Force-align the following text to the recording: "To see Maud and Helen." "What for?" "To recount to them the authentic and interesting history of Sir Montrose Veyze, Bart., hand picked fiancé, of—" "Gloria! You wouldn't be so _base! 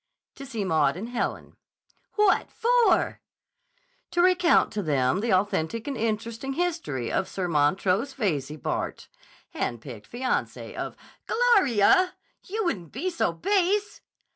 "To 0.33 0.47
see 0.47 0.65
Maud 0.65 0.97
and 0.97 1.09
Helen." 1.09 1.57
"What 2.13 2.49
for?" 2.51 3.21
"To 4.09 4.21
recount 4.23 4.73
to 4.73 4.81
them 4.81 5.19
the 5.19 5.31
authentic 5.31 5.87
and 5.87 5.95
interesting 5.95 6.53
history 6.53 7.11
of 7.11 7.27
Sir 7.27 7.47
Montrose 7.47 8.13
Veyze, 8.15 8.57
Bart., 8.59 9.09
hand 9.51 9.79
picked 9.81 10.11
fiancé, 10.11 10.73
of—" 10.75 10.95
"Gloria! 11.27 12.15
You 12.47 12.65
wouldn't 12.65 12.91
be 12.91 13.11
so 13.11 13.31
_base! 13.31 13.99